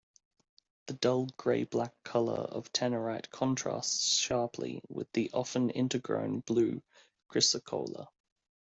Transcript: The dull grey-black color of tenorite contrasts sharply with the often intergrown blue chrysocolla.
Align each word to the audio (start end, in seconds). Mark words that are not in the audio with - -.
The 0.87 0.93
dull 0.95 1.27
grey-black 1.37 1.93
color 2.01 2.39
of 2.39 2.73
tenorite 2.73 3.29
contrasts 3.29 4.15
sharply 4.15 4.81
with 4.89 5.11
the 5.11 5.29
often 5.31 5.69
intergrown 5.69 6.43
blue 6.43 6.81
chrysocolla. 7.29 8.07